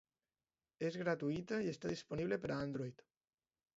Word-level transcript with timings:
És 0.87 0.97
gratuïta 1.01 1.59
i 1.65 1.69
està 1.75 1.91
disponible 1.93 2.41
per 2.47 2.51
a 2.57 2.61
Android. 2.69 3.05